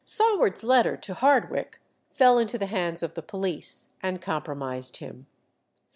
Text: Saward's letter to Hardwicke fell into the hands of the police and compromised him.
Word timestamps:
Saward's 0.03 0.63
letter 0.63 0.97
to 0.97 1.13
Hardwicke 1.13 1.77
fell 2.09 2.39
into 2.39 2.57
the 2.57 2.65
hands 2.65 3.03
of 3.03 3.13
the 3.13 3.21
police 3.21 3.89
and 4.01 4.19
compromised 4.19 4.97
him. 4.97 5.27